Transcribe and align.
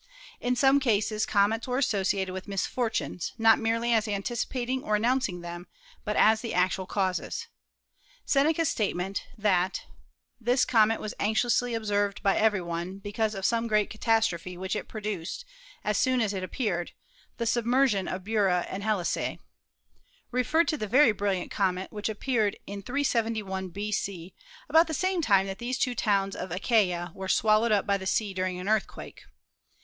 In 0.39 0.55
some 0.55 0.79
cases 0.79 1.27
comets 1.27 1.67
were 1.67 1.77
associated 1.77 2.33
with 2.33 2.47
mis 2.47 2.65
fortunes, 2.65 3.33
not 3.37 3.59
merely 3.59 3.93
as 3.93 4.07
anticipating 4.07 4.81
or 4.81 4.95
announcing 4.95 5.41
them, 5.41 5.67
but 6.03 6.15
as 6.15 6.41
the 6.41 6.55
actual 6.55 6.87
causes. 6.87 7.45
Seneca's 8.25 8.67
statement 8.67 9.23
that 9.37 9.85
"This 10.39 10.65
comet 10.65 10.99
was 10.99 11.13
anxiously 11.19 11.75
observed 11.75 12.23
by 12.23 12.35
every 12.35 12.63
one, 12.63 12.97
because 12.97 13.35
of 13.35 13.45
some 13.45 13.67
great 13.67 13.91
catastrophe 13.91 14.57
which 14.57 14.75
it 14.75 14.87
produced 14.87 15.45
as 15.83 15.99
soon 15.99 16.19
as 16.19 16.33
it 16.33 16.41
appeared, 16.41 16.93
the 17.37 17.45
submersion 17.45 18.07
of 18.07 18.23
Bura 18.23 18.65
and 18.71 18.81
Helice" 18.83 19.37
referred 20.31 20.67
to 20.69 20.83
a 20.83 20.87
very 20.87 21.11
brilliant 21.11 21.51
comet 21.51 21.91
which 21.91 22.09
appeared 22.09 22.57
in 22.65 22.81
371 22.81 23.69
b.c. 23.69 24.33
about 24.67 24.87
the 24.87 24.95
same 24.95 25.21
time 25.21 25.45
that 25.45 25.59
these 25.59 25.77
two 25.77 25.93
towns 25.93 26.35
of 26.35 26.49
Achaia 26.49 27.11
were 27.13 27.29
swallowed 27.29 27.71
up 27.71 27.85
by 27.85 27.97
the 27.99 28.07
sea 28.07 28.33
during 28.33 28.59
an 28.59 28.67
earthquake. 28.67 29.25